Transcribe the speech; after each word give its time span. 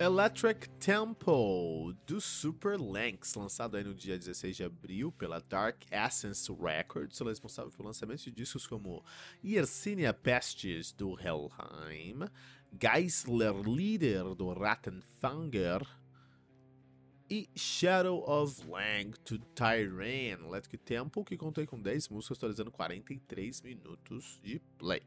Electric 0.00 0.68
Temple 0.78 1.92
do 2.06 2.20
Super 2.20 2.78
Lynx, 2.78 3.34
lançado 3.34 3.76
aí 3.76 3.82
no 3.82 3.92
dia 3.92 4.16
16 4.16 4.56
de 4.56 4.62
abril 4.62 5.10
pela 5.10 5.40
Dark 5.40 5.82
Essence 5.90 6.48
Records, 6.52 7.18
responsável 7.18 7.72
pelo 7.72 7.88
lançamento 7.88 8.22
de 8.22 8.30
discos 8.30 8.64
como 8.64 9.04
Yersinia 9.44 10.14
Pestes 10.14 10.92
do 10.92 11.18
Helheim, 11.18 12.28
Geisler 12.80 13.68
Leader 13.68 14.36
do 14.36 14.52
Rattenfanger 14.52 15.84
e 17.28 17.50
Shadow 17.56 18.22
of 18.24 18.64
Lang 18.70 19.18
to 19.24 19.40
Tyrann 19.56 20.46
Electric 20.46 20.78
Temple, 20.84 21.24
que 21.24 21.36
contei 21.36 21.66
com 21.66 21.80
10 21.80 22.08
músicas, 22.10 22.38
atualizando 22.38 22.70
43 22.70 23.62
minutos 23.62 24.38
de 24.44 24.60
play. 24.78 25.02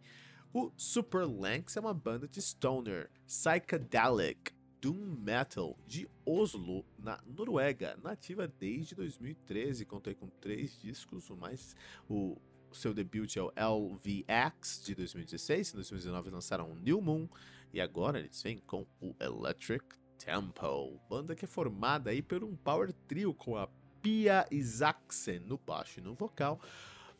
O 0.53 0.70
Super 0.76 1.26
Lynx 1.26 1.78
é 1.78 1.80
uma 1.80 1.94
banda 1.94 2.28
de 2.28 2.42
stoner, 2.42 3.09
psychedelic, 3.26 4.52
Doom 4.81 5.15
Metal 5.19 5.77
de 5.87 6.09
Oslo, 6.25 6.83
na 6.97 7.21
Noruega, 7.27 7.97
nativa 8.03 8.47
desde 8.47 8.95
2013. 8.95 9.85
Contei 9.85 10.15
com 10.15 10.27
três 10.27 10.77
discos, 10.81 11.29
o 11.29 11.37
mais 11.37 11.75
o 12.09 12.35
seu 12.73 12.93
debut 12.93 13.35
é 13.37 13.41
o 13.41 13.52
LVX 13.52 14.81
de 14.83 14.95
2016, 14.95 15.71
em 15.71 15.75
2019 15.75 16.29
lançaram 16.31 16.71
o 16.71 16.75
New 16.75 17.02
Moon 17.02 17.27
e 17.73 17.79
agora 17.79 18.19
eles 18.19 18.41
vêm 18.41 18.57
com 18.57 18.87
o 18.99 19.15
Electric 19.19 19.85
Tempo, 20.17 20.99
banda 21.09 21.35
que 21.35 21.45
é 21.45 21.47
formada 21.47 22.09
aí 22.09 22.21
por 22.21 22.43
um 22.43 22.55
power 22.55 22.93
trio 23.07 23.33
com 23.33 23.57
a 23.57 23.67
Pia 24.02 24.47
Isaacsen 24.49 25.39
no 25.39 25.57
baixo 25.57 25.99
e 25.99 26.03
no 26.03 26.13
vocal, 26.15 26.59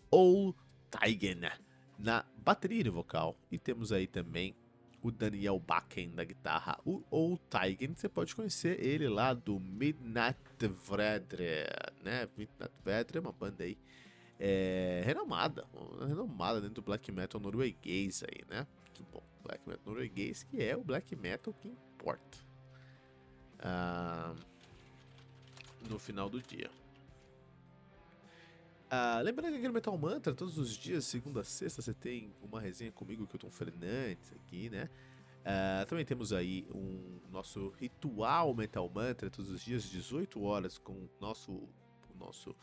ou 0.09 0.55
Taigen 0.89 1.41
na 1.97 2.25
bateria 2.37 2.81
e 2.81 2.83
no 2.85 2.91
vocal, 2.91 3.37
e 3.51 3.57
temos 3.59 3.91
aí 3.91 4.07
também 4.07 4.55
o 5.02 5.11
Daniel 5.11 5.59
Bakken 5.59 6.11
da 6.11 6.23
guitarra, 6.23 6.80
o 6.85 7.03
Old 7.09 7.41
Tigen, 7.49 7.95
você 7.95 8.07
pode 8.07 8.35
conhecer 8.35 8.80
ele 8.83 9.07
lá 9.07 9.33
do 9.33 9.59
Midnight 9.59 10.38
Vredre, 10.85 11.66
né? 12.03 12.27
Midnight 12.38 12.73
Vredre 12.83 13.17
é 13.17 13.22
uma 13.22 13.31
banda 13.31 13.63
aí 13.63 13.77
é, 14.39 15.02
renomada, 15.05 15.66
renomada 16.07 16.59
dentro 16.59 16.75
do 16.75 16.81
black 16.81 17.11
metal 17.11 17.39
norueguês 17.41 18.23
aí, 18.23 18.44
né? 18.49 18.67
Bom, 19.11 19.23
black 19.44 19.67
metal 19.67 19.83
norueguês 19.85 20.44
que 20.44 20.61
é 20.61 20.75
o 20.77 20.83
black 20.83 21.16
metal 21.16 21.53
que 21.53 21.67
importa 21.67 22.38
ah, 23.59 24.33
no 25.89 25.99
final 25.99 26.29
do 26.29 26.41
dia. 26.41 26.69
Ah, 28.94 29.22
lembrando 29.23 29.53
que 29.53 29.59
aqui 29.59 29.67
no 29.70 29.73
Metal 29.73 29.97
Mantra, 29.97 30.36
todos 30.36 30.58
os 30.58 30.75
dias, 30.75 31.06
segunda 31.06 31.39
a 31.39 31.44
sexta, 31.45 31.81
você 31.81 31.94
tem 31.94 32.36
uma 32.44 32.59
resenha 32.59 32.92
comigo, 32.92 33.25
Kilton 33.25 33.50
Fernandes, 33.50 34.34
aqui, 34.34 34.70
né? 34.70 34.89
Ah, 35.45 35.86
também 35.88 36.03
temos 36.03 36.34
aí 36.34 36.67
um 36.75 37.22
nosso 37.31 37.69
ritual 37.80 38.53
Metal 38.53 38.89
Mantra, 38.89 39.30
todos 39.30 39.50
os 39.50 39.62
dias, 39.62 39.85
18 39.85 40.44
horas, 40.44 40.78
com 40.78 40.91
o 40.91 41.09
nosso, 41.22 41.53
o 41.53 42.18
nosso 42.19 42.53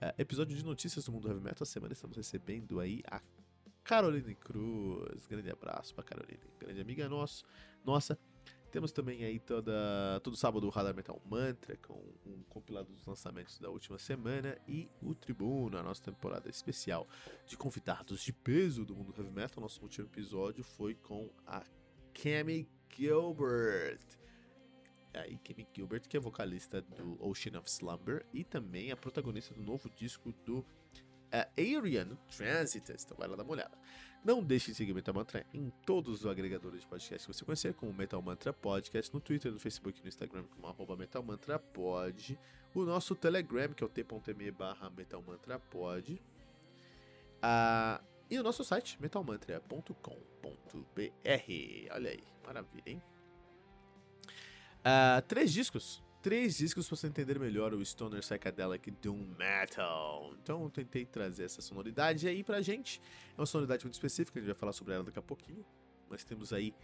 ah, 0.00 0.14
episódio 0.16 0.56
de 0.56 0.64
notícias 0.64 1.04
do 1.04 1.12
mundo 1.12 1.28
heavy 1.28 1.42
metal. 1.42 1.64
A 1.64 1.66
semana 1.66 1.92
estamos 1.92 2.16
recebendo 2.16 2.80
aí 2.80 3.02
a 3.10 3.20
Caroline 3.84 4.34
Cruz. 4.36 5.26
Grande 5.26 5.50
abraço 5.50 5.94
pra 5.94 6.02
Caroline, 6.02 6.40
grande 6.58 6.80
amiga 6.80 7.10
nossa. 7.10 7.44
nossa. 7.84 8.18
Temos 8.74 8.90
também 8.90 9.22
aí 9.22 9.38
toda, 9.38 9.72
todo 10.24 10.36
sábado 10.36 10.66
o 10.66 10.68
Radar 10.68 10.92
Metal 10.92 11.22
Mantra, 11.26 11.76
com 11.76 11.94
um 12.26 12.42
compilado 12.48 12.92
dos 12.92 13.06
lançamentos 13.06 13.56
da 13.60 13.70
última 13.70 14.00
semana, 14.00 14.58
e 14.66 14.90
o 15.00 15.14
Tribuno, 15.14 15.78
a 15.78 15.82
nossa 15.84 16.02
temporada 16.02 16.50
especial 16.50 17.06
de 17.46 17.56
convidados 17.56 18.20
de 18.20 18.32
peso 18.32 18.84
do 18.84 18.96
mundo 18.96 19.14
heavy 19.16 19.30
metal. 19.30 19.62
Nosso 19.62 19.80
último 19.80 20.08
episódio 20.08 20.64
foi 20.64 20.96
com 20.96 21.30
a 21.46 21.62
Cami 22.12 22.68
Gilbert. 22.92 24.00
Aí, 25.14 25.38
Cami 25.38 25.68
Gilbert, 25.72 26.08
que 26.08 26.16
é 26.16 26.20
vocalista 26.20 26.82
do 26.82 27.16
Ocean 27.24 27.56
of 27.56 27.70
Slumber 27.70 28.26
e 28.32 28.42
também 28.42 28.90
a 28.90 28.96
protagonista 28.96 29.54
do 29.54 29.62
novo 29.62 29.88
disco 29.88 30.32
do 30.44 30.58
uh, 30.58 31.46
Arian 31.56 32.16
Transitus. 32.36 33.04
Então 33.04 33.16
vai 33.16 33.28
lá 33.28 33.36
dar 33.36 33.44
uma 33.44 33.52
olhada. 33.52 33.78
Não 34.24 34.42
deixe 34.42 34.70
de 34.70 34.74
seguir 34.74 34.92
o 34.92 34.94
Metal 34.94 35.14
Mantra 35.14 35.44
em 35.52 35.70
todos 35.84 36.20
os 36.20 36.26
agregadores 36.26 36.80
de 36.80 36.86
podcast 36.86 37.26
que 37.26 37.34
você 37.34 37.44
conhecer, 37.44 37.74
como 37.74 37.92
Metal 37.92 38.22
Mantra 38.22 38.54
Podcast, 38.54 39.12
no 39.12 39.20
Twitter, 39.20 39.52
no 39.52 39.58
Facebook 39.58 40.00
no 40.00 40.08
Instagram, 40.08 40.44
como 40.44 40.66
arroba 40.66 40.96
Metal 40.96 41.22
Mantra 41.22 41.58
Pod. 41.58 42.38
O 42.74 42.84
nosso 42.84 43.14
Telegram, 43.14 43.74
que 43.74 43.84
é 43.84 43.86
o 43.86 43.90
t.me 43.90 44.50
barra 44.50 44.88
Metal 44.88 45.22
Mantra 45.22 45.58
Pod. 45.58 46.20
Ah, 47.42 48.00
e 48.30 48.38
o 48.38 48.42
nosso 48.42 48.64
site, 48.64 48.96
metalmantra.com.br. 49.00 49.92
Olha 51.92 52.10
aí, 52.10 52.24
maravilha, 52.46 52.82
hein? 52.86 53.02
Ah, 54.82 55.22
três 55.26 55.52
discos 55.52 56.03
três 56.24 56.56
discos 56.56 56.88
para 56.88 56.96
você 56.96 57.06
entender 57.06 57.38
melhor 57.38 57.74
o 57.74 57.84
Stoner 57.84 58.20
Psychedelic 58.20 58.90
Doom 58.92 59.26
Metal. 59.38 60.32
Então 60.42 60.62
eu 60.62 60.70
tentei 60.70 61.04
trazer 61.04 61.44
essa 61.44 61.60
sonoridade 61.60 62.26
aí 62.26 62.42
pra 62.42 62.62
gente. 62.62 62.98
É 63.36 63.40
uma 63.40 63.44
sonoridade 63.44 63.84
muito 63.84 63.92
específica, 63.92 64.38
a 64.38 64.40
gente 64.40 64.50
vai 64.50 64.58
falar 64.58 64.72
sobre 64.72 64.94
ela 64.94 65.04
daqui 65.04 65.18
a 65.18 65.22
pouquinho. 65.22 65.62
Mas 66.08 66.24
temos 66.24 66.50
aí 66.54 66.74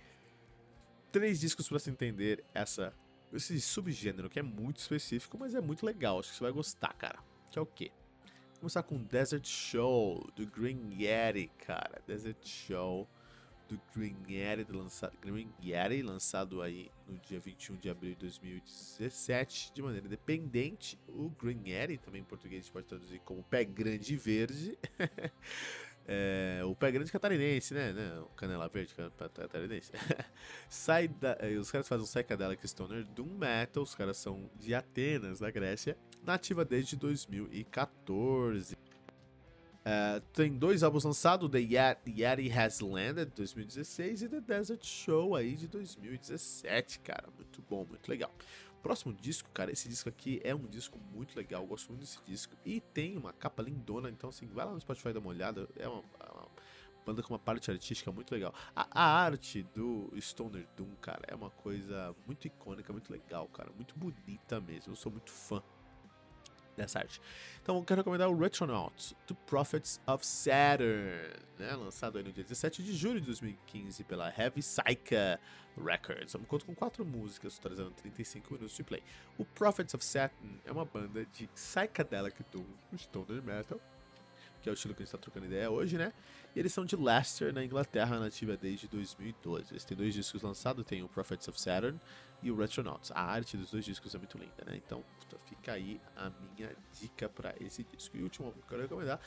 três 1.11 1.41
discos 1.41 1.67
para 1.67 1.79
você 1.79 1.91
entender 1.91 2.45
essa, 2.53 2.93
esse 3.33 3.59
subgênero 3.63 4.29
que 4.29 4.39
é 4.39 4.43
muito 4.43 4.77
específico, 4.77 5.39
mas 5.39 5.55
é 5.55 5.61
muito 5.63 5.87
legal. 5.87 6.19
Acho 6.19 6.29
que 6.33 6.37
você 6.37 6.45
vai 6.45 6.53
gostar, 6.53 6.93
cara. 6.93 7.21
Que 7.51 7.59
é 7.59 7.63
o 7.63 7.67
quê? 7.67 7.91
Vou 8.51 8.61
começar 8.61 8.83
com 8.83 9.03
Desert 9.03 9.47
Show, 9.47 10.31
do 10.37 10.47
Green 10.47 11.01
Yeti, 11.01 11.51
cara. 11.57 12.03
Desert 12.07 12.47
Show 12.47 13.09
do 13.71 13.81
Green 13.95 14.17
Yeti, 14.29 14.73
lançado, 14.73 15.17
Green 15.23 15.49
Yeti, 15.63 16.03
lançado 16.03 16.61
aí 16.61 16.91
no 17.07 17.17
dia 17.19 17.39
21 17.39 17.77
de 17.77 17.89
abril 17.89 18.15
de 18.15 18.21
2017, 18.21 19.73
de 19.73 19.81
maneira 19.81 20.07
independente. 20.07 20.99
O 21.07 21.31
Green 21.31 21.63
Yeti, 21.65 21.99
também 21.99 22.21
em 22.21 22.25
português 22.25 22.63
a 22.63 22.63
gente 22.65 22.73
pode 22.73 22.87
traduzir 22.87 23.21
como 23.21 23.45
Pé 23.45 23.65
Grande 23.65 24.17
Verde. 24.17 24.77
é, 26.05 26.63
o 26.65 26.75
Pé 26.75 26.91
Grande 26.91 27.13
Catarinense, 27.13 27.73
né? 27.73 27.93
né? 27.93 28.19
O 28.21 28.35
Canela 28.35 28.69
Verde 28.69 28.93
Catarinense. 28.93 29.93
Sai 30.69 31.07
da, 31.07 31.37
eh, 31.39 31.57
os 31.57 31.71
caras 31.71 31.87
fazem 31.87 32.05
um 32.05 32.09
Psychedelic 32.09 32.67
Stoner 32.67 33.05
Doom 33.05 33.39
Metal, 33.39 33.85
os 33.85 33.95
caras 33.95 34.17
são 34.17 34.51
de 34.59 34.75
Atenas, 34.75 35.39
na 35.41 35.51
Grécia, 35.53 35.97
nativa 36.25 36.65
desde 36.65 36.97
2014. 36.97 38.80
Uh, 39.81 40.21
tem 40.35 40.53
dois 40.53 40.83
álbuns 40.83 41.05
lançados, 41.05 41.49
The 41.49 41.59
Yeti, 41.59 42.53
Has 42.53 42.81
Landed, 42.81 43.31
de 43.31 43.37
2016, 43.37 44.23
e 44.23 44.29
The 44.29 44.41
Desert 44.41 44.85
Show 44.85 45.35
aí 45.35 45.57
de 45.57 45.67
2017, 45.69 47.01
cara. 47.01 47.29
Muito 47.35 47.63
bom, 47.69 47.87
muito 47.87 48.09
legal. 48.09 48.31
Próximo 48.83 49.13
disco, 49.13 49.49
cara, 49.53 49.73
esse 49.73 49.89
disco 49.89 50.09
aqui 50.09 50.41
é 50.45 50.55
um 50.55 50.67
disco 50.67 50.99
muito 51.15 51.37
legal, 51.37 51.67
gosto 51.67 51.89
muito 51.89 52.01
desse 52.01 52.19
disco. 52.27 52.55
E 52.65 52.81
tem 52.81 53.17
uma 53.17 53.33
capa 53.33 53.63
lindona, 53.63 54.11
então 54.11 54.29
assim, 54.31 54.47
vai 54.47 54.67
lá 54.67 54.73
no 54.73 54.81
Spotify 54.81 55.13
dar 55.13 55.21
uma 55.21 55.31
olhada. 55.31 55.67
É 55.77 55.89
uma, 55.89 56.03
é 56.21 56.33
uma 56.33 56.49
banda 57.05 57.23
com 57.23 57.33
uma 57.33 57.39
parte 57.39 57.71
artística 57.71 58.13
muito 58.13 58.33
legal. 58.33 58.55
A, 58.77 58.87
a, 58.91 59.23
arte 59.25 59.63
do 59.75 60.11
Stoner 60.19 60.67
Doom, 60.77 60.95
cara, 61.01 61.23
é 61.27 61.35
uma 61.35 61.51
coisa 61.51 62.15
muito 62.27 62.47
icônica, 62.47 62.93
muito 62.93 63.11
legal, 63.11 63.49
cara. 63.49 63.71
Muito 63.75 63.95
bonita 63.99 64.61
mesmo, 64.61 64.93
eu 64.93 64.97
sou 64.97 65.11
muito 65.11 65.31
fã 65.31 65.63
dessa 66.81 66.99
arte. 66.99 67.21
Então 67.63 67.77
eu 67.77 67.85
quero 67.85 68.01
recomendar 68.01 68.29
o 68.29 68.37
Retronauts, 68.37 69.15
do 69.27 69.35
Prophets 69.35 70.01
of 70.07 70.25
Saturn, 70.27 71.11
né? 71.59 71.75
lançado 71.77 72.19
aí 72.19 72.25
no 72.25 72.33
dia 72.33 72.43
17 72.43 72.83
de 72.83 72.93
julho 72.93 73.21
de 73.21 73.27
2015 73.27 74.05
pela 74.05 74.29
Heavy 74.29 74.61
Psycha 74.61 75.39
Records. 75.77 76.35
Eu 76.35 76.41
me 76.41 76.47
conto 76.47 76.65
com 76.67 76.75
quatro 76.75 77.05
músicas, 77.05 77.57
totalizando 77.57 77.91
35 77.93 78.53
minutos 78.53 78.77
de 78.77 78.83
play. 78.83 79.03
O 79.39 79.45
Prophets 79.45 79.95
of 79.95 80.05
Saturn 80.05 80.61
é 80.65 80.73
uma 80.73 80.85
banda 80.85 81.25
de 81.27 81.47
psychedelic 81.49 82.43
doom, 82.51 82.65
stoner 82.97 83.43
metal, 83.43 83.81
que 84.61 84.69
é 84.69 84.73
o 84.73 84.75
estilo 84.75 84.95
que 84.95 85.03
a 85.03 85.05
gente 85.05 85.15
está 85.15 85.19
trocando 85.19 85.47
ideia 85.47 85.71
hoje, 85.71 85.97
né? 85.97 86.13
E 86.55 86.59
eles 86.59 86.73
são 86.73 86.85
de 86.85 86.97
Leicester, 86.97 87.53
na 87.53 87.65
Inglaterra, 87.65 88.19
nativa 88.19 88.57
desde 88.57 88.89
2012. 88.89 89.73
Eles 89.73 89.85
têm 89.85 89.97
dois 89.97 90.13
discos 90.13 90.43
lançados, 90.43 90.85
tem 90.85 91.03
o 91.03 91.09
Prophets 91.09 91.49
of 91.49 91.61
Saturn 91.61 92.01
e 92.43 92.51
o 92.51 92.57
Retronauts. 92.57 93.11
A 93.13 93.23
arte 93.23 93.57
dos 93.57 93.71
dois 93.71 93.85
discos 93.85 94.15
é 94.15 94.19
muito 94.19 94.37
linda, 94.37 94.65
né? 94.67 94.77
Então 94.77 95.05
fica 95.47 95.73
aí 95.73 96.01
a 96.17 96.31
minha 96.31 96.75
dica 97.01 97.29
para 97.29 97.55
esse 97.61 97.85
disco. 97.85 98.17
E 98.17 98.21
o 98.21 98.25
último 98.25 98.53
que 98.53 98.59
eu 98.59 98.65
quero 98.69 98.83
recomendar, 98.83 99.21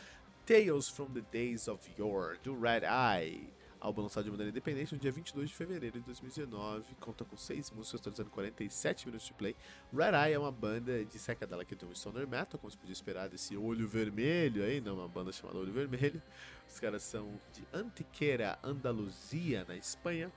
Tales 0.46 0.90
from 0.90 1.08
the 1.12 1.24
Days 1.32 1.68
of 1.68 1.90
Yore, 1.98 2.38
do 2.44 2.60
Red 2.60 2.82
Eye. 2.84 3.54
Álbum 3.84 4.04
lançado 4.04 4.24
de 4.24 4.32
maneira 4.32 4.50
independente 4.50 4.94
no 4.94 5.00
dia 5.00 5.12
22 5.12 5.50
de 5.50 5.56
fevereiro 5.56 6.00
de 6.00 6.06
2019. 6.06 6.96
Conta 7.02 7.26
com 7.26 7.36
6 7.36 7.72
músicas, 7.72 8.00
totalizando 8.00 8.30
47 8.30 9.08
minutos 9.08 9.28
de 9.28 9.34
play. 9.34 9.56
Red 9.94 10.16
Eye 10.16 10.34
é 10.34 10.40
uma 10.40 10.52
banda 10.52 11.04
de 11.04 11.20
psychedelic 11.20 11.76
tem 11.76 11.90
um 11.90 11.94
stoner 11.94 12.26
metal, 12.26 12.58
como 12.58 12.72
se 12.72 12.78
podia 12.78 12.94
esperar 12.94 13.28
desse 13.28 13.58
Olho 13.58 13.86
Vermelho 13.88 14.64
aí, 14.64 14.80
não 14.80 14.96
uma 14.96 15.08
banda 15.08 15.34
chamada 15.34 15.60
Olho 15.60 15.74
Vermelho. 15.74 16.22
Os 16.68 16.80
caras 16.80 17.04
são 17.04 17.40
de 17.54 17.64
Antequera, 17.74 18.58
Andaluzia, 18.64 19.66
na 19.68 19.76
Espanha, 19.76 20.32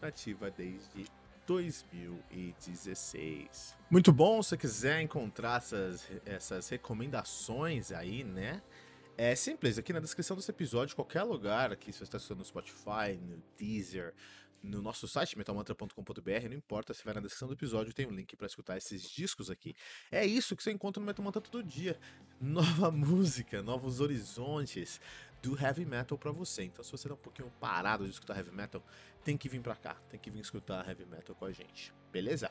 ativa 0.00 0.50
desde 0.50 1.04
2016. 1.46 3.76
Muito 3.90 4.12
bom, 4.12 4.42
se 4.42 4.50
você 4.50 4.56
quiser 4.56 5.02
encontrar 5.02 5.58
essas, 5.58 6.08
essas 6.24 6.68
recomendações 6.68 7.90
aí, 7.90 8.22
né? 8.22 8.62
É 9.16 9.34
simples, 9.34 9.78
aqui 9.78 9.92
na 9.92 10.00
descrição 10.00 10.36
desse 10.36 10.50
episódio, 10.50 10.96
qualquer 10.96 11.22
lugar 11.22 11.70
aqui, 11.70 11.92
se 11.92 11.98
você 11.98 12.04
está 12.04 12.16
assistindo 12.16 12.38
no 12.38 12.44
Spotify, 12.44 13.18
no 13.20 13.42
Deezer, 13.58 14.14
no 14.62 14.80
nosso 14.80 15.06
site 15.06 15.36
metalmantra.com.br, 15.36 16.48
não 16.48 16.56
importa, 16.56 16.94
se 16.94 17.04
vai 17.04 17.12
na 17.12 17.20
descrição 17.20 17.46
do 17.46 17.54
episódio, 17.54 17.92
tem 17.92 18.06
um 18.06 18.10
link 18.10 18.34
para 18.36 18.46
escutar 18.46 18.76
esses 18.78 19.02
discos 19.10 19.50
aqui. 19.50 19.74
É 20.10 20.24
isso 20.24 20.56
que 20.56 20.62
você 20.62 20.72
encontra 20.72 21.00
no 21.00 21.06
Metal 21.06 21.22
Mantra 21.22 21.42
todo 21.42 21.62
dia. 21.62 21.98
Nova 22.40 22.90
música, 22.92 23.62
novos 23.62 24.00
horizontes 24.00 25.00
do 25.42 25.60
heavy 25.60 25.84
metal 25.84 26.16
para 26.16 26.30
você. 26.30 26.62
Então, 26.62 26.82
se 26.82 26.90
você 26.90 27.08
tá 27.08 27.14
um 27.14 27.18
pouquinho 27.18 27.52
parado 27.60 28.04
de 28.04 28.10
escutar 28.10 28.36
heavy 28.36 28.52
metal, 28.52 28.82
tem 29.22 29.36
que 29.36 29.48
vir 29.48 29.60
para 29.60 29.76
cá, 29.76 29.94
tem 30.08 30.18
que 30.18 30.30
vir 30.30 30.40
escutar 30.40 30.88
heavy 30.88 31.04
metal 31.04 31.34
com 31.34 31.44
a 31.44 31.52
gente. 31.52 31.92
Beleza? 32.10 32.50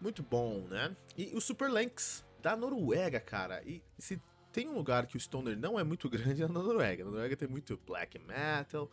Muito 0.00 0.22
bom, 0.22 0.60
né? 0.68 0.94
E 1.16 1.34
o 1.34 1.40
Super 1.40 1.70
Lynx 1.70 2.24
da 2.40 2.54
Noruega, 2.56 3.20
cara. 3.20 3.62
E 3.64 3.82
se 3.98 4.20
tem 4.52 4.68
um 4.68 4.74
lugar 4.74 5.06
que 5.06 5.16
o 5.16 5.20
stoner 5.20 5.56
não 5.56 5.78
é 5.78 5.82
muito 5.82 6.08
grande 6.10 6.42
é 6.42 6.46
na 6.46 6.62
Noruega. 6.62 7.04
Na 7.04 7.10
Noruega 7.10 7.36
tem 7.36 7.48
muito 7.48 7.80
black 7.86 8.18
metal, 8.18 8.90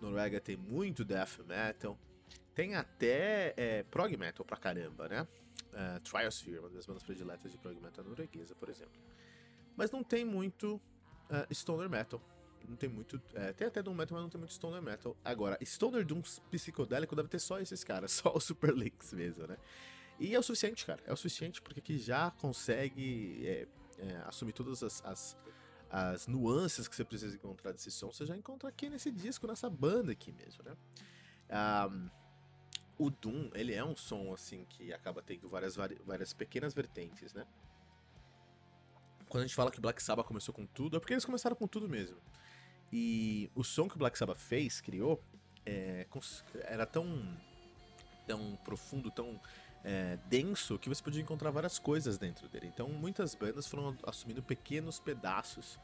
Noruega 0.00 0.40
tem 0.40 0.56
muito 0.56 1.04
death 1.04 1.38
metal, 1.46 1.98
tem 2.54 2.74
até 2.74 3.54
é, 3.56 3.82
prog 3.84 4.16
metal 4.16 4.44
pra 4.44 4.56
caramba, 4.56 5.08
né? 5.08 5.26
Uh, 5.68 6.00
Triosphere, 6.00 6.58
uma 6.58 6.70
das 6.70 6.86
bandas 6.86 7.02
prediletas 7.02 7.52
de 7.52 7.58
prog 7.58 7.78
metal 7.80 8.04
norueguesa, 8.04 8.54
por 8.54 8.68
exemplo. 8.68 9.00
Mas 9.76 9.90
não 9.90 10.02
tem 10.02 10.24
muito 10.24 10.80
uh, 11.30 11.54
stoner 11.54 11.88
metal. 11.88 12.20
Não 12.68 12.76
tem 12.76 12.88
muito. 12.88 13.20
É, 13.34 13.52
tem 13.52 13.66
até 13.66 13.82
Doom 13.82 13.94
Metal, 13.94 14.14
mas 14.14 14.22
não 14.22 14.28
tem 14.28 14.38
muito 14.38 14.52
Stoner 14.52 14.82
Metal. 14.82 15.16
Agora, 15.24 15.58
Stoner 15.64 16.04
Doom 16.04 16.20
psicodélico 16.50 17.16
deve 17.16 17.28
ter 17.28 17.38
só 17.38 17.58
esses 17.60 17.82
caras, 17.82 18.12
só 18.12 18.32
o 18.34 18.40
Super 18.40 18.74
Links 18.74 19.12
mesmo, 19.12 19.46
né? 19.46 19.56
E 20.18 20.34
é 20.34 20.38
o 20.38 20.42
suficiente, 20.42 20.84
cara. 20.84 21.00
É 21.06 21.12
o 21.12 21.16
suficiente 21.16 21.62
porque 21.62 21.80
aqui 21.80 21.96
já 21.96 22.30
consegue 22.32 23.46
é, 23.46 23.66
é, 23.98 24.16
assumir 24.26 24.52
todas 24.52 24.82
as, 24.82 25.04
as, 25.04 25.36
as, 25.90 26.26
nuances 26.26 26.86
que 26.88 26.94
você 26.94 27.04
precisa 27.04 27.34
encontrar 27.34 27.72
desse 27.72 27.90
som, 27.90 28.12
você 28.12 28.26
já 28.26 28.36
encontra 28.36 28.68
aqui 28.68 28.88
nesse 28.88 29.10
disco, 29.10 29.46
nessa 29.46 29.68
banda 29.68 30.12
aqui 30.12 30.32
mesmo, 30.32 30.62
né? 30.64 30.76
Um, 31.90 32.10
o 32.98 33.10
Doom, 33.10 33.50
ele 33.54 33.72
é 33.72 33.84
um 33.84 33.96
som, 33.96 34.32
assim, 34.32 34.64
que 34.68 34.92
acaba 34.92 35.22
tendo 35.22 35.48
várias, 35.48 35.76
várias 35.76 36.32
pequenas 36.32 36.74
vertentes, 36.74 37.32
né? 37.32 37.46
Quando 39.28 39.44
a 39.44 39.46
gente 39.46 39.54
fala 39.54 39.70
que 39.70 39.80
Black 39.80 40.02
Sabbath 40.02 40.26
começou 40.26 40.52
com 40.52 40.66
tudo, 40.66 40.96
é 40.96 41.00
porque 41.00 41.12
eles 41.12 41.24
começaram 41.24 41.54
com 41.54 41.66
tudo 41.66 41.88
mesmo. 41.88 42.16
E 42.92 43.50
o 43.54 43.62
som 43.62 43.88
que 43.88 43.94
o 43.94 43.98
Black 43.98 44.18
Sabbath 44.18 44.38
fez, 44.38 44.80
criou, 44.80 45.22
é, 45.64 46.06
era 46.64 46.86
tão, 46.86 47.36
tão 48.26 48.56
profundo, 48.64 49.10
tão 49.10 49.40
é, 49.84 50.18
denso 50.28 50.78
que 50.78 50.88
você 50.88 51.02
podia 51.02 51.22
encontrar 51.22 51.50
várias 51.50 51.78
coisas 51.78 52.18
dentro 52.18 52.48
dele. 52.48 52.66
Então 52.72 52.88
muitas 52.88 53.34
bandas 53.34 53.66
foram 53.66 53.96
assumindo 54.06 54.42
pequenos 54.42 54.98
pedaços 54.98 55.78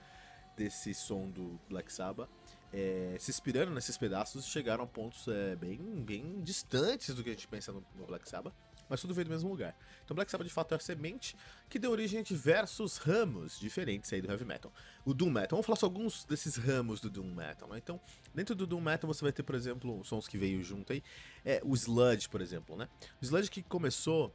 desse 0.57 0.95
som 0.95 1.29
do 1.29 1.59
Black 1.69 1.93
Sabbath, 1.93 2.29
é, 2.75 3.17
se 3.21 3.31
inspirando 3.31 3.73
nesses 3.73 3.97
pedaços 3.97 4.45
e 4.45 4.49
chegaram 4.49 4.83
a 4.83 4.87
pontos 4.87 5.29
é, 5.29 5.55
bem, 5.55 5.79
bem 5.79 6.43
distantes 6.43 7.15
do 7.15 7.23
que 7.23 7.31
a 7.31 7.33
gente 7.33 7.47
pensa 7.47 7.73
no, 7.73 7.85
no 7.95 8.05
Black 8.07 8.29
Sabbath 8.29 8.55
mas 8.89 9.01
tudo 9.01 9.15
veio 9.15 9.25
do 9.25 9.31
mesmo 9.31 9.49
lugar. 9.49 9.75
Então 10.05 10.15
Black 10.15 10.31
Sabbath 10.31 10.47
de 10.47 10.53
fato 10.53 10.73
é 10.73 10.77
a 10.77 10.81
semente 10.81 11.37
que 11.69 11.79
deu 11.79 11.91
origem 11.91 12.21
a 12.21 12.23
diversos 12.23 12.99
ramos 12.99 13.59
diferentes 13.59 14.13
aí 14.13 14.21
do 14.21 14.31
heavy 14.31 14.45
metal. 14.45 14.73
O 15.05 15.15
doom 15.15 15.31
metal, 15.31 15.57
vamos 15.57 15.67
falar 15.67 15.77
só 15.77 15.87
alguns 15.87 16.25
desses 16.25 16.57
ramos 16.57 17.01
do 17.01 17.11
doom 17.11 17.35
metal, 17.35 17.69
né? 17.69 17.79
Então, 17.79 18.01
dentro 18.35 18.55
do 18.55 18.67
doom 18.67 18.81
metal 18.81 19.09
você 19.09 19.23
vai 19.23 19.33
ter, 19.33 19.43
por 19.43 19.55
exemplo, 19.55 20.05
sons 20.05 20.29
que 20.29 20.37
veio 20.37 20.63
junto 20.63 20.93
aí, 20.93 21.03
é 21.45 21.61
o 21.65 21.75
sludge, 21.75 22.29
por 22.29 22.41
exemplo, 22.41 22.77
né? 22.77 22.89
O 23.21 23.25
sludge 23.25 23.51
que 23.51 23.63
começou 23.63 24.35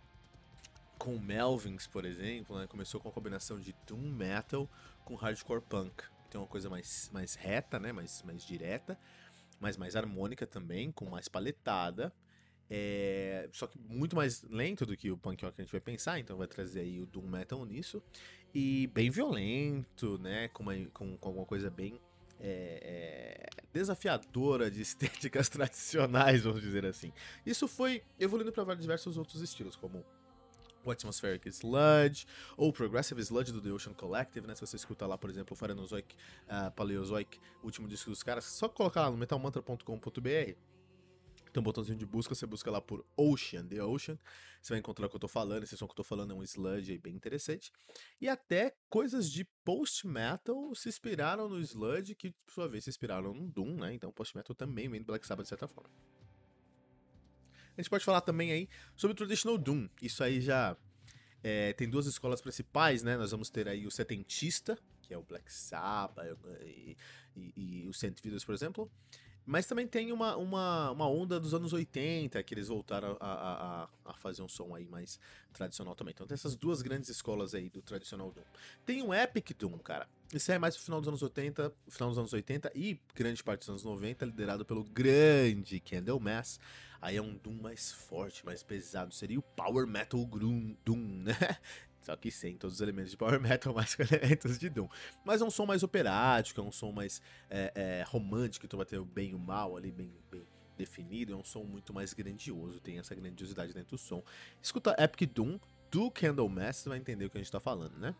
com 0.98 1.18
Melvins, 1.18 1.88
por 1.88 2.04
exemplo, 2.06 2.58
né? 2.58 2.68
Começou 2.68 3.00
com 3.00 3.10
a 3.10 3.12
combinação 3.12 3.60
de 3.60 3.76
doom 3.88 4.12
metal 4.12 4.70
com 5.06 5.16
hardcore 5.16 5.62
punk. 5.62 6.04
Tem 6.30 6.40
uma 6.40 6.48
coisa 6.48 6.70
mais, 6.70 7.10
mais 7.14 7.36
reta, 7.36 7.80
né? 7.80 7.92
Mais, 7.92 8.22
mais 8.24 8.44
direta, 8.46 8.98
mas 9.60 9.78
mais 9.78 9.96
harmônica 9.96 10.46
também, 10.46 10.92
com 10.92 11.06
mais 11.10 11.28
paletada. 11.28 12.14
É, 12.70 13.50
só 13.52 13.66
que 13.66 13.80
muito 13.80 14.16
mais 14.16 14.44
lento 14.44 14.86
do 14.86 14.96
que 14.96 15.10
o 15.10 15.18
punk 15.18 15.44
rock 15.44 15.56
que 15.56 15.62
a 15.62 15.66
gente 15.66 15.72
vai 15.72 15.82
pensar, 15.82 16.20
então 16.20 16.38
vai 16.38 16.46
trazer 16.48 16.82
aí 16.82 17.02
o 17.02 17.06
doom 17.06 17.28
metal 17.28 17.66
nisso. 17.66 18.02
E 18.54 18.88
bem 18.94 19.10
violento, 19.10 20.18
né? 20.20 20.48
Com, 20.50 20.64
uma, 20.64 20.76
com, 20.94 21.18
com 21.18 21.30
alguma 21.30 21.46
coisa 21.46 21.70
bem 21.70 22.00
é, 22.40 22.80
é, 22.82 23.64
desafiadora 23.74 24.72
de 24.72 24.82
estéticas 24.82 25.50
tradicionais, 25.50 26.44
vamos 26.44 26.62
dizer 26.62 26.86
assim. 26.86 27.12
Isso 27.46 27.68
foi 27.68 28.04
evoluindo 28.20 28.52
para 28.52 28.76
diversos 28.76 29.18
outros 29.18 29.42
estilos, 29.42 29.76
como 29.76 30.06
o 30.90 30.94
Atmospheric 30.94 31.48
Sludge, 31.50 32.26
ou 32.58 32.72
Progressive 32.72 33.22
Sludge 33.22 33.52
do 33.52 33.62
The 33.62 33.72
Ocean 33.72 33.94
Collective, 33.94 34.48
né? 34.48 34.56
Se 34.56 34.62
você 34.62 34.76
escuta 34.76 35.06
lá, 35.08 35.18
por 35.18 35.30
exemplo, 35.30 35.54
o 35.54 35.56
Phanerozoic, 35.56 36.16
uh, 36.46 36.72
Paleozoic, 36.72 37.40
último 37.64 37.88
disco 37.88 38.10
dos 38.10 38.24
caras, 38.24 38.46
só 38.46 38.68
colocar 38.68 39.02
lá 39.02 39.12
no 39.12 39.18
metalmantra.com.br 39.18 40.70
tem 41.52 41.62
um 41.62 41.64
botãozinho 41.64 41.98
de 41.98 42.06
busca, 42.06 42.36
você 42.36 42.46
busca 42.46 42.70
lá 42.70 42.80
por 42.80 43.06
Ocean, 43.18 43.66
The 43.66 43.84
Ocean. 43.84 44.18
Você 44.62 44.74
vai 44.74 44.80
encontrar 44.80 45.08
o 45.08 45.10
que 45.10 45.16
eu 45.16 45.20
tô 45.20 45.28
falando. 45.28 45.64
Esse 45.64 45.76
som 45.76 45.88
que 45.88 45.92
eu 45.92 45.96
tô 45.96 46.04
falando 46.04 46.32
é 46.32 46.36
um 46.36 46.44
sludge 46.44 46.92
aí 46.92 46.98
bem 46.98 47.16
interessante. 47.16 47.72
E 48.22 48.28
até 48.28 48.76
coisas 48.90 49.32
de 49.32 49.46
post-metal 49.66 50.74
se 50.76 50.90
inspiraram 50.90 51.50
no 51.50 51.60
sludge, 51.60 52.14
que 52.14 52.32
por 52.32 52.54
sua 52.54 52.68
vez 52.68 52.84
se 52.84 52.90
inspiraram 52.90 53.34
no 53.34 53.48
Doom, 53.48 53.78
né? 53.78 53.94
Então 53.94 54.12
post-metal 54.12 54.56
também 54.56 54.88
vem 54.90 55.02
do 55.02 55.06
Black 55.06 55.26
Sabbath 55.26 55.46
de 55.46 55.50
certa 55.50 55.68
forma. 55.68 55.90
A 57.80 57.82
gente 57.82 57.90
pode 57.90 58.04
falar 58.04 58.20
também 58.20 58.52
aí 58.52 58.68
sobre 58.94 59.14
o 59.14 59.16
Traditional 59.16 59.58
Doom. 59.58 59.88
Isso 60.02 60.22
aí 60.22 60.42
já 60.42 60.76
é, 61.42 61.72
tem 61.72 61.90
duas 61.90 62.08
escolas 62.08 62.42
principais, 62.42 63.04
né? 63.04 63.16
Nós 63.16 63.32
vamos 63.32 63.50
ter 63.50 63.70
aí 63.70 63.88
o 63.88 63.92
setentista, 63.92 64.78
que 65.02 65.14
é 65.14 65.18
o 65.18 65.24
Black 65.24 65.50
Sabbath 65.50 66.38
e, 66.66 66.98
e, 67.38 67.54
e 67.56 67.88
o 67.88 67.94
Saint 67.94 68.20
por 68.46 68.54
exemplo. 68.54 68.92
Mas 69.50 69.66
também 69.66 69.88
tem 69.88 70.12
uma, 70.12 70.38
uma, 70.38 70.92
uma 70.92 71.10
onda 71.10 71.40
dos 71.40 71.56
anos 71.56 71.74
80 71.74 72.44
que 72.44 72.54
eles 72.54 72.68
voltaram 72.68 73.18
a, 73.20 73.32
a, 73.32 73.90
a, 74.12 74.14
fazer 74.14 74.44
um 74.44 74.48
som 74.48 74.76
aí 74.76 74.86
mais 74.86 75.20
tradicional 75.52 75.96
também. 75.96 76.12
Então 76.14 76.28
tem 76.28 76.36
essas 76.36 76.56
duas 76.56 76.84
grandes 76.84 77.10
escolas 77.10 77.56
aí 77.56 77.68
do 77.68 77.82
tradicional 77.82 78.32
Doom. 78.32 78.44
Tem 78.86 79.02
o 79.02 79.12
Epic 79.12 79.58
Doom, 79.58 79.80
cara. 79.80 80.08
Isso 80.32 80.52
é 80.52 80.60
mais 80.60 80.76
no 80.76 80.82
final 80.84 81.02
dos 81.02 81.08
anos 81.08 81.24
80, 81.24 81.74
final 81.88 82.10
dos 82.10 82.20
anos 82.20 82.32
80 82.32 82.72
e 82.76 83.02
grande 83.16 83.44
parte 83.44 83.62
dos 83.62 83.70
anos 83.70 83.84
90, 83.84 84.24
liderado 84.28 84.64
pelo 84.64 84.84
grande 84.84 85.80
Candlemass. 85.80 86.60
Aí 87.02 87.18
é 87.18 87.22
um 87.22 87.36
Doom 87.36 87.60
mais 87.60 87.92
forte, 87.92 88.46
mais 88.46 88.62
pesado. 88.62 89.16
Seria 89.16 89.40
o 89.40 89.42
Power 89.42 89.88
Metal 89.88 90.24
Doom, 90.86 91.24
né? 91.24 91.36
Só 92.10 92.16
que 92.16 92.32
sem 92.32 92.58
todos 92.58 92.78
os 92.78 92.82
elementos 92.82 93.12
de 93.12 93.18
power 93.18 93.40
metal, 93.40 93.72
mais 93.72 93.94
com 93.94 94.02
elementos 94.02 94.58
de 94.58 94.68
Doom. 94.68 94.88
Mas 95.24 95.42
é 95.42 95.46
um 95.46 95.52
som 95.52 95.68
mais 95.68 95.84
operático, 95.84 96.60
é 96.60 96.64
um 96.64 96.72
som 96.72 96.92
mais 96.92 97.22
é, 97.48 97.72
é, 97.76 98.04
romântico, 98.08 98.66
então 98.66 98.78
vai 98.78 98.86
ter 98.86 98.98
o 98.98 99.06
bem 99.06 99.30
e 99.30 99.36
o 99.36 99.40
mal 99.40 99.78
ali, 99.78 99.92
bem, 99.92 100.12
bem 100.32 100.42
definido. 100.76 101.34
É 101.34 101.36
um 101.36 101.44
som 101.44 101.64
muito 101.64 101.94
mais 101.94 102.12
grandioso, 102.12 102.80
tem 102.80 102.98
essa 102.98 103.14
grandiosidade 103.14 103.76
dentro 103.76 103.96
do 103.96 104.00
som. 104.00 104.24
Escuta 104.60 104.96
Epic 104.98 105.32
Doom 105.32 105.60
do 105.92 106.10
Candlemass, 106.10 106.78
você 106.78 106.90
vai 106.90 106.98
entender 106.98 107.26
o 107.26 107.30
que 107.30 107.38
a 107.38 107.42
gente 107.42 107.52
tá 107.52 107.60
falando, 107.60 107.96
né? 108.00 108.16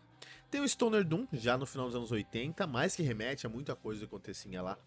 Tem 0.48 0.60
o 0.60 0.68
Stoner 0.68 1.04
Doom, 1.04 1.26
já 1.32 1.58
no 1.58 1.66
final 1.66 1.86
dos 1.86 1.96
anos 1.96 2.12
80, 2.12 2.64
mais 2.68 2.94
que 2.94 3.02
remete 3.02 3.44
a 3.44 3.50
muita 3.50 3.74
coisa 3.74 4.00
que 4.00 4.06
acontecia 4.06 4.62
lá 4.62 4.78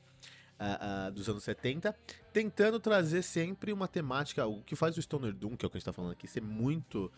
Uh, 0.54 1.10
uh, 1.10 1.12
dos 1.12 1.28
anos 1.28 1.44
70, 1.44 1.94
tentando 2.32 2.80
trazer 2.80 3.24
sempre 3.24 3.74
uma 3.74 3.88
temática, 3.88 4.46
o 4.46 4.62
que 4.62 4.76
faz 4.76 4.96
o 4.96 5.02
Stoner 5.02 5.34
Doom, 5.34 5.58
que 5.58 5.66
é 5.66 5.68
o 5.68 5.70
que 5.70 5.78
a 5.78 5.80
gente 5.80 5.86
tá 5.86 5.92
falando 5.92 6.12
aqui, 6.12 6.28
ser 6.28 6.42
muito 6.42 7.12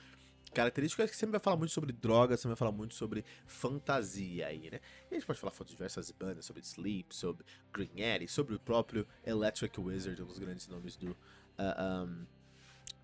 característica 0.56 1.04
é 1.04 1.08
que 1.08 1.16
sempre 1.16 1.34
vai 1.34 1.40
falar 1.40 1.58
muito 1.58 1.72
sobre 1.72 1.92
drogas, 1.92 2.40
sempre 2.40 2.50
vai 2.50 2.58
falar 2.58 2.72
muito 2.72 2.96
sobre 2.96 3.24
fantasia 3.46 4.48
aí, 4.48 4.70
né? 4.72 4.80
E 5.12 5.16
a 5.16 5.20
gente 5.20 5.28
pode 5.28 5.40
falar 5.40 5.54
de 5.54 5.66
diversas 5.66 6.10
bandas, 6.12 6.46
sobre 6.46 6.64
Sleep, 6.64 7.14
sobre 7.14 7.46
Green 7.72 8.02
Eddy, 8.02 8.28
sobre 8.28 8.56
o 8.56 8.60
próprio 8.60 9.06
Electric 9.26 9.80
Wizard, 9.80 10.22
um 10.24 10.26
dos 10.26 10.40
grandes 10.40 10.68
nomes 10.68 10.96
do. 10.96 11.12
Uh, 11.12 11.16
ah, 11.58 12.06
um, 12.08 12.26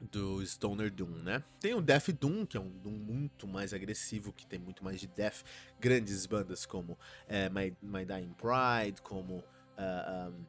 do 0.10 0.43
Stoner 0.43 0.91
Doom, 0.91 1.22
né? 1.22 1.43
Tem 1.60 1.75
o 1.75 1.81
Death 1.81 2.10
Doom, 2.10 2.43
que 2.43 2.58
é 2.58 2.60
um 2.60 2.70
Doom 2.70 2.91
muito 2.91 3.48
mais 3.48 3.72
agressivo, 3.72 4.34
que 4.34 4.48
tem 4.48 4.58
muito 4.58 4.84
mais 4.84 5.00
de 5.00 5.05
death. 5.05 5.43
Grandes 5.79 6.25
bandas 6.25 6.65
como 6.65 6.93
uh, 6.93 6.98
My, 7.53 7.77
My 7.81 8.03
Dying 8.03 8.34
Pride, 8.34 9.00
como 9.03 9.36
uh, 9.38 10.31
um, 10.31 10.41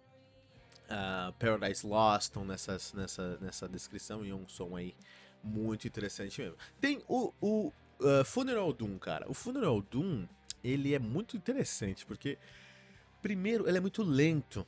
uh, 0.89 1.33
Paradise 1.39 1.87
Lost 1.87 2.29
estão 2.29 2.47
nessas, 2.47 2.95
nessa, 2.95 3.37
nessa 3.43 3.69
descrição 3.69 4.25
e 4.25 4.31
é 4.31 4.35
um 4.35 4.49
som 4.49 4.75
aí 4.75 4.95
muito 5.43 5.87
interessante 5.87 6.41
mesmo. 6.41 6.57
Tem 6.81 7.03
o, 7.09 7.33
o 7.41 7.73
uh, 8.01 8.25
Funeral 8.25 8.73
Doom, 8.73 8.99
cara. 8.99 9.29
O 9.29 9.35
Funeral 9.35 9.81
Doom, 9.83 10.27
ele 10.63 10.95
é 10.95 10.99
muito 10.99 11.37
interessante, 11.37 12.05
porque, 12.07 12.39
primeiro, 13.21 13.69
ele 13.69 13.79
é 13.79 13.81
muito 13.81 14.03
lento. 14.03 14.67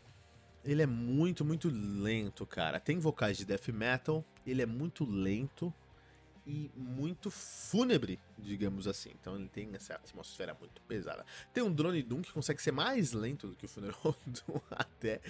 Ele 0.64 0.82
é 0.82 0.86
muito, 0.86 1.44
muito 1.44 1.68
lento, 1.68 2.46
cara. 2.46 2.80
Tem 2.80 2.98
vocais 2.98 3.36
de 3.36 3.44
death 3.44 3.68
metal, 3.68 4.24
ele 4.46 4.62
é 4.62 4.66
muito 4.66 5.04
lento 5.04 5.72
e 6.46 6.70
muito 6.76 7.30
fúnebre, 7.30 8.20
digamos 8.38 8.86
assim. 8.86 9.10
Então 9.20 9.36
ele 9.36 9.48
tem 9.48 9.70
essa 9.74 9.94
atmosfera 9.94 10.54
muito 10.54 10.80
pesada. 10.82 11.24
Tem 11.52 11.62
um 11.62 11.72
drone 11.72 12.02
Doom 12.02 12.22
que 12.22 12.32
consegue 12.32 12.62
ser 12.62 12.72
mais 12.72 13.12
lento 13.12 13.48
do 13.48 13.56
que 13.56 13.64
o 13.64 13.68
Funeral 13.68 14.16
Doom 14.26 14.60
até. 14.70 15.20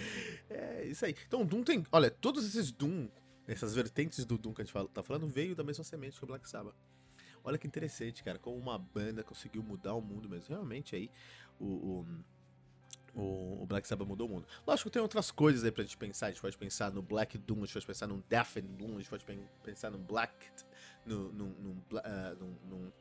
É 0.49 0.85
isso 0.85 1.05
aí. 1.05 1.15
Então 1.27 1.41
o 1.41 1.45
Doom 1.45 1.63
tem, 1.63 1.85
olha, 1.91 2.11
todos 2.11 2.45
esses 2.45 2.71
Doom, 2.71 3.07
essas 3.47 3.75
vertentes 3.75 4.25
do 4.25 4.37
Doom 4.37 4.53
que 4.53 4.61
a 4.61 4.65
gente 4.65 4.89
tá 4.89 5.03
falando, 5.03 5.27
veio 5.27 5.55
da 5.55 5.63
mesma 5.63 5.83
semente 5.83 6.17
que 6.17 6.23
o 6.23 6.27
Black 6.27 6.49
Sabbath. 6.49 6.75
Olha 7.43 7.57
que 7.57 7.67
interessante, 7.67 8.23
cara, 8.23 8.39
como 8.39 8.57
uma 8.57 8.77
banda 8.77 9.23
conseguiu 9.23 9.61
mudar 9.61 9.93
o 9.93 10.01
mundo 10.01 10.27
mesmo. 10.27 10.49
Realmente 10.49 10.95
aí 10.95 11.11
o, 11.59 11.65
o 11.65 12.05
o, 13.15 13.65
Black 13.65 13.87
Sabbath 13.87 14.07
mudou 14.07 14.27
o 14.27 14.29
mundo. 14.29 14.45
Lógico 14.67 14.89
que 14.89 14.93
tem 14.93 15.01
outras 15.01 15.31
coisas 15.31 15.63
aí 15.63 15.71
pra 15.71 15.83
gente 15.83 15.95
pensar. 15.95 16.27
A 16.27 16.31
gente 16.31 16.41
pode 16.41 16.57
pensar 16.57 16.91
no 16.91 17.01
Black 17.01 17.37
Doom, 17.37 17.59
a 17.59 17.61
gente 17.61 17.73
pode 17.73 17.85
pensar 17.85 18.07
no 18.07 18.21
Death 18.27 18.57
Doom, 18.57 18.95
a 18.95 18.97
gente 18.97 19.09
pode 19.09 19.25
pensar 19.63 19.89
no 19.89 19.97
Black. 19.97 20.33
no, 21.05 21.31
no, 21.31 21.47
no, 22.67 22.93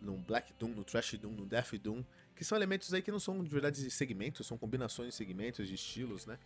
no 0.00 0.16
Black 0.16 0.52
Doom, 0.58 0.70
no 0.70 0.84
Trash 0.84 1.14
Doom, 1.18 1.32
no 1.32 1.44
Death 1.44 1.74
Doom, 1.74 2.02
que 2.34 2.44
são 2.44 2.56
elementos 2.56 2.92
aí 2.94 3.02
que 3.02 3.10
não 3.10 3.20
são 3.20 3.42
de 3.42 3.50
verdade 3.50 3.90
segmentos, 3.90 4.46
são 4.46 4.56
combinações 4.56 5.10
de 5.10 5.14
segmentos, 5.14 5.68
de 5.68 5.74
estilos, 5.74 6.24
né? 6.24 6.38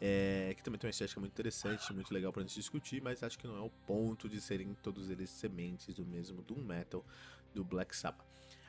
É, 0.00 0.52
que 0.56 0.62
também 0.62 0.78
tem 0.78 0.88
uma 0.88 0.90
estética 0.90 1.20
muito 1.20 1.32
interessante, 1.32 1.92
muito 1.92 2.12
legal 2.12 2.32
pra 2.32 2.42
gente 2.42 2.54
discutir, 2.54 3.00
mas 3.00 3.22
acho 3.22 3.38
que 3.38 3.46
não 3.46 3.56
é 3.56 3.60
o 3.60 3.70
ponto 3.86 4.28
de 4.28 4.40
serem 4.40 4.74
todos 4.82 5.08
eles 5.08 5.30
sementes 5.30 5.94
do 5.94 6.04
mesmo 6.04 6.42
Doom 6.42 6.62
Metal 6.62 7.04
do 7.54 7.64
Black 7.64 7.96
Sabbath. 7.96 8.26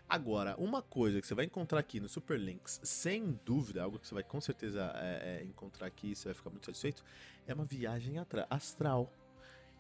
Agora, 0.08 0.56
uma 0.58 0.84
coisa 0.84 1.20
que 1.20 1.26
você 1.26 1.34
vai 1.34 1.46
encontrar 1.46 1.80
aqui 1.80 2.00
no 2.00 2.08
Super 2.08 2.40
Links, 2.40 2.80
sem 2.84 3.40
dúvida, 3.44 3.82
algo 3.82 3.98
que 3.98 4.08
você 4.08 4.14
vai 4.14 4.24
com 4.24 4.40
certeza 4.40 4.92
é, 4.96 5.40
é, 5.42 5.44
encontrar 5.44 5.88
aqui 5.88 6.12
e 6.12 6.16
você 6.16 6.26
vai 6.26 6.36
ficar 6.36 6.52
muito 6.52 6.68
satisfeito, 6.68 7.04
é 7.48 7.54
uma 7.54 7.66
viagem 7.66 8.16
astral. 8.50 9.12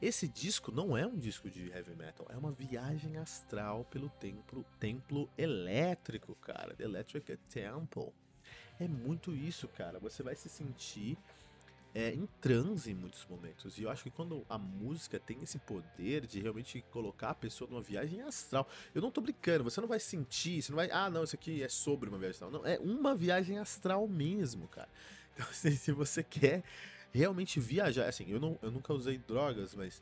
Esse 0.01 0.27
disco 0.27 0.71
não 0.71 0.97
é 0.97 1.05
um 1.05 1.15
disco 1.15 1.49
de 1.49 1.69
heavy 1.69 1.95
metal, 1.95 2.25
é 2.29 2.35
uma 2.35 2.51
viagem 2.51 3.17
astral 3.17 3.85
pelo 3.85 4.09
templo, 4.09 4.65
templo 4.79 5.29
elétrico, 5.37 6.33
cara. 6.35 6.75
The 6.75 6.83
Electric 6.83 7.37
Temple. 7.47 8.11
É 8.79 8.87
muito 8.87 9.33
isso, 9.33 9.67
cara. 9.67 9.99
Você 9.99 10.23
vai 10.23 10.35
se 10.35 10.49
sentir 10.49 11.17
é, 11.95 12.13
em 12.13 12.27
transe 12.41 12.91
em 12.91 12.93
muitos 12.93 13.25
momentos. 13.25 13.77
E 13.77 13.83
eu 13.83 13.89
acho 13.89 14.03
que 14.03 14.11
quando 14.11 14.45
a 14.49 14.57
música 14.57 15.17
tem 15.17 15.41
esse 15.41 15.57
poder 15.59 16.27
de 16.27 16.41
realmente 16.41 16.83
colocar 16.91 17.29
a 17.29 17.33
pessoa 17.33 17.69
numa 17.69 17.81
viagem 17.81 18.21
astral. 18.21 18.67
Eu 18.93 19.01
não 19.01 19.09
tô 19.09 19.21
brincando, 19.21 19.63
você 19.63 19.79
não 19.79 19.87
vai 19.87 20.01
sentir, 20.01 20.61
você 20.61 20.73
não 20.73 20.75
vai. 20.75 20.91
Ah, 20.91 21.09
não, 21.09 21.23
isso 21.23 21.37
aqui 21.37 21.63
é 21.63 21.69
sobre 21.69 22.09
uma 22.09 22.17
viagem 22.17 22.31
astral. 22.31 22.51
Não, 22.51 22.65
é 22.65 22.77
uma 22.79 23.15
viagem 23.15 23.57
astral 23.57 24.07
mesmo, 24.07 24.67
cara. 24.67 24.89
Então, 25.35 25.47
assim, 25.49 25.71
se 25.71 25.91
você 25.91 26.23
quer 26.23 26.63
realmente 27.13 27.59
viajar. 27.59 28.07
Assim, 28.07 28.23
eu, 28.29 28.39
não, 28.39 28.57
eu 28.61 28.71
nunca 28.71 28.93
usei 28.93 29.17
drogas, 29.17 29.75
mas. 29.75 30.01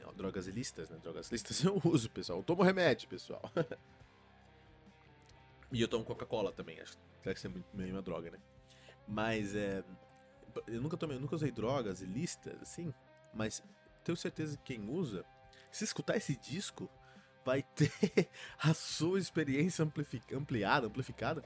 Não, 0.00 0.14
drogas 0.14 0.46
listas, 0.46 0.88
né? 0.88 0.96
Drogas 1.02 1.30
listas 1.30 1.60
eu 1.62 1.78
uso, 1.84 2.08
pessoal. 2.08 2.38
Eu 2.38 2.42
tomo 2.42 2.62
remédio, 2.62 3.06
pessoal. 3.06 3.42
e 5.70 5.82
eu 5.82 5.88
tomo 5.88 6.06
Coca-Cola 6.06 6.52
também, 6.52 6.80
acho 6.80 6.92
que 6.92 6.98
deve 7.22 7.38
ser 7.38 7.52
meio 7.74 7.92
uma 7.92 8.00
droga, 8.00 8.30
né? 8.30 8.38
Mas 9.06 9.54
é 9.54 9.84
eu 10.66 10.80
nunca 10.80 10.96
tomei, 10.96 11.18
nunca 11.18 11.34
usei 11.34 11.50
drogas 11.50 12.00
ilícitas, 12.00 12.60
assim, 12.62 12.92
mas 13.32 13.62
tenho 14.04 14.16
certeza 14.16 14.56
que 14.56 14.74
quem 14.74 14.88
usa, 14.88 15.24
se 15.70 15.84
escutar 15.84 16.16
esse 16.16 16.36
disco, 16.36 16.90
vai 17.44 17.62
ter 17.74 18.28
a 18.58 18.74
sua 18.74 19.18
experiência 19.18 19.86
ampliada, 20.32 20.86
amplificada 20.86 21.42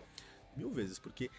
mil 0.57 0.71
vezes, 0.71 0.99
porque 0.99 1.31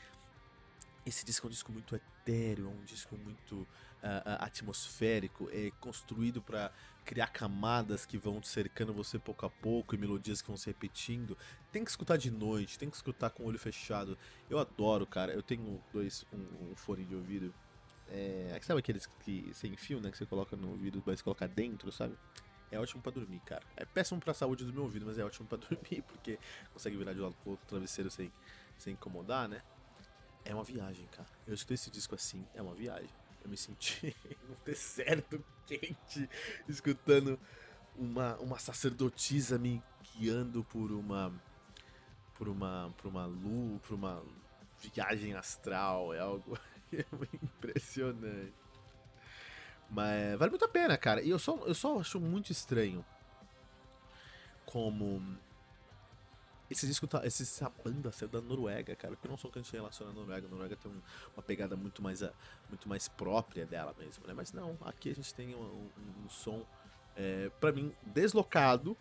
esse 1.09 1.25
disco 1.25 1.47
é 1.47 1.47
um 1.47 1.51
disco 1.51 1.71
muito 1.71 1.95
etéreo, 1.95 2.67
é 2.67 2.69
um 2.69 2.83
disco 2.83 3.17
muito 3.17 3.55
uh, 3.55 4.39
atmosférico, 4.39 5.49
é 5.51 5.71
construído 5.79 6.41
para 6.41 6.71
criar 7.05 7.27
camadas 7.27 8.05
que 8.05 8.17
vão 8.17 8.43
cercando 8.43 8.93
você 8.93 9.17
pouco 9.17 9.45
a 9.45 9.49
pouco 9.49 9.95
e 9.95 9.97
melodias 9.97 10.41
que 10.41 10.47
vão 10.49 10.57
se 10.57 10.67
repetindo. 10.67 11.37
Tem 11.71 11.83
que 11.83 11.89
escutar 11.89 12.17
de 12.17 12.29
noite, 12.29 12.77
tem 12.77 12.89
que 12.89 12.95
escutar 12.95 13.29
com 13.29 13.43
o 13.43 13.45
olho 13.47 13.57
fechado. 13.57 14.17
Eu 14.49 14.59
adoro, 14.59 15.07
cara. 15.07 15.31
Eu 15.31 15.41
tenho 15.41 15.81
dois 15.93 16.25
um, 16.33 16.71
um 16.71 16.75
fone 16.75 17.05
de 17.05 17.15
ouvido. 17.15 17.53
É, 18.09 18.59
sabe 18.61 18.79
aqueles 18.79 19.05
que 19.05 19.49
sem 19.53 19.75
fio, 19.77 20.01
né? 20.01 20.11
Que 20.11 20.17
você 20.17 20.25
coloca 20.25 20.55
no 20.57 20.71
ouvido, 20.71 21.01
mas 21.05 21.21
colocar 21.21 21.47
dentro, 21.47 21.91
sabe? 21.91 22.17
É 22.69 22.77
ótimo 22.77 23.01
para 23.01 23.13
dormir, 23.13 23.39
cara. 23.45 23.63
É 23.77 23.85
péssimo 23.85 24.19
pra 24.19 24.33
saúde 24.33 24.65
do 24.65 24.73
meu 24.73 24.83
ouvido, 24.83 25.05
mas 25.05 25.17
é 25.17 25.23
ótimo 25.23 25.47
para 25.47 25.57
dormir, 25.69 26.01
porque 26.01 26.37
consegue 26.73 26.97
virar 26.97 27.13
de 27.13 27.19
lado 27.19 27.35
pro 27.41 27.51
outro 27.51 27.65
travesseiro 27.65 28.11
sem, 28.11 28.29
sem 28.77 28.93
incomodar, 28.93 29.47
né? 29.47 29.61
É 30.47 30.53
uma 30.53 30.63
viagem, 30.63 31.05
cara. 31.07 31.27
Eu 31.45 31.53
escutei 31.53 31.75
esse 31.75 31.91
disco 31.91 32.15
assim, 32.15 32.45
é 32.55 32.61
uma 32.61 32.73
viagem. 32.73 33.09
Eu 33.43 33.49
me 33.49 33.57
senti 33.57 34.15
no 34.47 34.55
deserto 34.65 35.43
quente, 35.65 36.29
escutando 36.69 37.37
uma, 37.97 38.37
uma 38.37 38.57
sacerdotisa 38.57 39.59
me 39.59 39.83
guiando 40.15 40.63
por 40.63 40.91
uma 40.91 41.33
por 42.35 42.47
uma 42.47 42.93
por 42.97 43.07
uma 43.09 43.25
lua, 43.25 43.77
por 43.79 43.95
uma 43.95 44.23
viagem 44.79 45.33
astral, 45.33 46.13
é 46.13 46.19
algo 46.19 46.57
impressionante. 47.43 48.53
Mas 49.89 50.37
vale 50.39 50.51
muito 50.51 50.65
a 50.65 50.69
pena, 50.69 50.97
cara. 50.97 51.21
E 51.21 51.29
eu 51.29 51.39
só, 51.39 51.57
eu 51.65 51.73
só 51.73 51.99
acho 51.99 52.21
muito 52.21 52.51
estranho 52.53 53.05
como 54.65 55.37
esse 56.69 56.85
disco 56.85 57.07
tá. 57.07 57.21
Essa 57.23 57.71
banda 57.83 58.11
saiu 58.11 58.29
da 58.29 58.41
Noruega, 58.41 58.95
cara. 58.95 59.15
Porque 59.15 59.27
não 59.27 59.37
sou 59.37 59.49
canto 59.49 59.71
relacionado 59.71 60.15
à 60.15 60.19
Noruega. 60.19 60.47
A 60.47 60.49
Noruega 60.49 60.75
tem 60.75 60.91
um, 60.91 61.01
uma 61.35 61.43
pegada 61.43 61.75
muito 61.75 62.01
mais, 62.01 62.21
muito 62.69 62.89
mais 62.89 63.07
própria 63.07 63.65
dela 63.65 63.95
mesmo, 63.97 64.25
né? 64.27 64.33
Mas 64.33 64.51
não, 64.51 64.77
aqui 64.81 65.09
a 65.11 65.15
gente 65.15 65.33
tem 65.33 65.55
um, 65.55 65.59
um, 65.59 66.25
um 66.25 66.29
som, 66.29 66.65
é, 67.15 67.49
para 67.59 67.71
mim, 67.71 67.93
deslocado, 68.05 68.97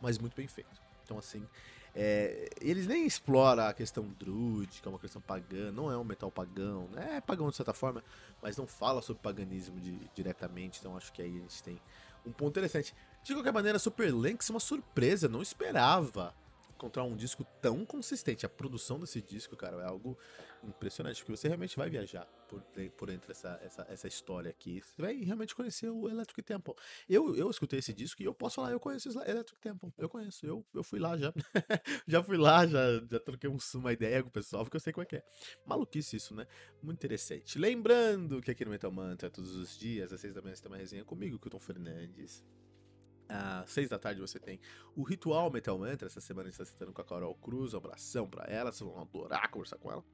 mas 0.00 0.18
muito 0.18 0.34
bem 0.34 0.46
feito. 0.46 0.80
Então, 1.04 1.18
assim. 1.18 1.46
É, 1.92 2.48
eles 2.60 2.86
nem 2.86 3.04
exploram 3.04 3.64
a 3.64 3.74
questão 3.74 4.04
druid, 4.16 4.80
que 4.80 4.86
é 4.86 4.88
uma 4.88 4.98
questão 4.98 5.20
pagã, 5.20 5.72
não 5.72 5.90
é 5.90 5.98
um 5.98 6.04
metal 6.04 6.30
pagão, 6.30 6.86
né? 6.92 7.16
é 7.16 7.20
pagão 7.20 7.50
de 7.50 7.56
certa 7.56 7.74
forma, 7.74 8.04
mas 8.40 8.56
não 8.56 8.64
fala 8.64 9.02
sobre 9.02 9.20
paganismo 9.20 9.80
de, 9.80 9.98
diretamente, 10.14 10.78
então 10.78 10.96
acho 10.96 11.12
que 11.12 11.20
aí 11.20 11.36
a 11.36 11.40
gente 11.40 11.60
tem 11.64 11.80
um 12.24 12.30
ponto 12.30 12.50
interessante. 12.50 12.94
De 13.24 13.34
qualquer 13.34 13.52
maneira, 13.52 13.76
Super 13.76 14.14
Lynx 14.14 14.48
é 14.48 14.52
uma 14.52 14.60
surpresa, 14.60 15.28
não 15.28 15.42
esperava 15.42 16.32
encontrar 16.80 17.04
um 17.04 17.14
disco 17.14 17.44
tão 17.60 17.84
consistente. 17.84 18.46
A 18.46 18.48
produção 18.48 18.98
desse 18.98 19.20
disco, 19.20 19.54
cara, 19.54 19.76
é 19.82 19.86
algo 19.86 20.18
impressionante, 20.64 21.18
porque 21.18 21.36
você 21.36 21.48
realmente 21.48 21.76
vai 21.76 21.88
viajar 21.88 22.26
por, 22.48 22.62
por 22.96 23.10
entre 23.10 23.32
essa, 23.32 23.60
essa, 23.62 23.86
essa 23.88 24.08
história 24.08 24.50
aqui. 24.50 24.80
Você 24.80 25.00
vai 25.00 25.16
realmente 25.16 25.54
conhecer 25.54 25.88
o 25.90 26.08
Electric 26.08 26.42
Temple. 26.42 26.74
Eu, 27.08 27.36
eu 27.36 27.50
escutei 27.50 27.78
esse 27.78 27.92
disco 27.92 28.22
e 28.22 28.24
eu 28.24 28.34
posso 28.34 28.56
falar, 28.56 28.72
eu 28.72 28.80
conheço 28.80 29.08
o 29.10 29.22
Electric 29.22 29.60
Temple. 29.60 29.92
Eu 29.98 30.08
conheço, 30.08 30.46
eu, 30.46 30.64
eu 30.72 30.82
fui 30.82 30.98
lá 30.98 31.16
já. 31.16 31.32
já 32.06 32.22
fui 32.22 32.36
lá, 32.36 32.66
já, 32.66 32.80
já 33.10 33.20
troquei 33.20 33.48
um, 33.48 33.58
uma 33.74 33.92
ideia 33.92 34.22
com 34.22 34.28
o 34.28 34.32
pessoal, 34.32 34.64
porque 34.64 34.76
eu 34.76 34.80
sei 34.80 34.92
como 34.92 35.02
é 35.02 35.06
que 35.06 35.16
é. 35.16 35.24
Maluquice 35.66 36.16
isso, 36.16 36.34
né? 36.34 36.46
Muito 36.82 36.98
interessante. 36.98 37.58
Lembrando 37.58 38.40
que 38.40 38.50
aqui 38.50 38.64
no 38.64 38.70
Metal 38.70 38.90
Mantra, 38.90 39.30
todos 39.30 39.54
os 39.54 39.78
dias, 39.78 40.12
às 40.12 40.20
seis 40.20 40.34
da 40.34 40.40
manhã, 40.40 40.54
você 40.54 40.62
tem 40.62 40.70
uma 40.70 40.78
resenha 40.78 41.04
comigo, 41.04 41.38
Kilton 41.38 41.60
Fernandes 41.60 42.44
às 43.30 43.70
seis 43.70 43.88
da 43.88 43.98
tarde 43.98 44.20
você 44.20 44.38
tem 44.38 44.60
o 44.96 45.02
Ritual 45.02 45.50
Metal 45.50 45.78
Mantra. 45.78 46.06
Essa 46.06 46.20
semana 46.20 46.48
a 46.48 46.50
gente 46.50 46.60
está 46.60 46.64
sentando 46.64 46.92
com 46.92 47.00
a 47.00 47.04
Carol 47.04 47.34
Cruz. 47.36 47.74
Um 47.74 47.78
abração 47.78 48.28
pra 48.28 48.44
ela, 48.44 48.72
vocês 48.72 48.88
vão 48.88 49.00
adorar 49.00 49.50
conversar 49.50 49.78
com 49.78 49.90
ela. 49.90 50.04